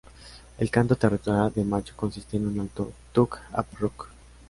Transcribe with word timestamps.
El 0.57 0.71
canto 0.71 0.95
territorial 0.95 1.53
del 1.53 1.67
macho 1.67 1.95
consiste 1.95 2.35
en 2.35 2.47
un 2.47 2.61
alto 2.61 2.91
"tuk-a-prruk". 3.13 4.09